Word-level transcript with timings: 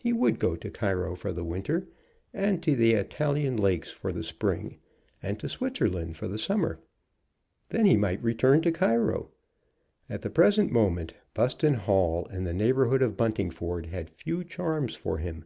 He 0.00 0.12
would 0.12 0.40
go 0.40 0.56
to 0.56 0.70
Cairo 0.70 1.14
for 1.14 1.30
the 1.30 1.44
winter, 1.44 1.86
and 2.34 2.60
to 2.64 2.74
the 2.74 2.94
Italian 2.94 3.56
lakes 3.56 3.92
for 3.92 4.10
the 4.10 4.24
spring, 4.24 4.76
and 5.22 5.38
to 5.38 5.48
Switzerland 5.48 6.16
for 6.16 6.26
the 6.26 6.36
summer. 6.36 6.80
Then 7.68 7.84
he 7.86 7.96
might 7.96 8.20
return 8.20 8.60
to 8.62 8.72
Cairo. 8.72 9.30
At 10.10 10.22
the 10.22 10.30
present 10.30 10.72
moment 10.72 11.14
Buston 11.32 11.74
Hall 11.74 12.26
and 12.26 12.44
the 12.44 12.52
neighborhood 12.54 13.02
of 13.02 13.16
Buntingford 13.16 13.86
had 13.86 14.10
few 14.10 14.42
charms 14.42 14.96
for 14.96 15.18
him. 15.18 15.44